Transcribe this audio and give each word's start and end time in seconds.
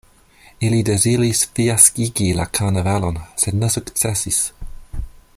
Ili 0.67 0.77
deziris 0.87 1.41
fiaskigi 1.59 2.29
la 2.39 2.47
karnavalon, 2.59 3.19
sed 3.43 3.61
ne 3.65 3.69
sukcesis. 3.75 4.41